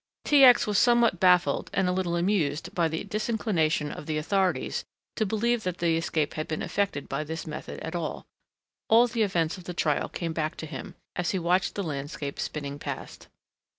T. 0.25 0.43
X. 0.43 0.65
was 0.65 0.79
somewhat 0.79 1.19
baffled 1.19 1.69
and 1.75 1.87
a 1.87 1.91
little 1.91 2.15
amused 2.15 2.73
by 2.73 2.87
the 2.87 3.03
disinclination 3.03 3.91
of 3.91 4.07
the 4.07 4.17
authorities 4.17 4.83
to 5.15 5.27
believe 5.27 5.61
that 5.61 5.77
the 5.77 5.95
escape 5.95 6.33
had 6.33 6.47
been 6.47 6.63
effected 6.63 7.07
by 7.07 7.23
this 7.23 7.45
method 7.45 7.79
at 7.81 7.95
all. 7.95 8.25
All 8.89 9.05
the 9.05 9.21
events 9.21 9.59
of 9.59 9.65
the 9.65 9.75
trial 9.75 10.09
came 10.09 10.33
back 10.33 10.55
to 10.57 10.65
him, 10.65 10.95
as 11.15 11.29
he 11.29 11.37
watched 11.37 11.75
the 11.75 11.83
landscape 11.83 12.39
spinning 12.39 12.79
past. 12.79 13.27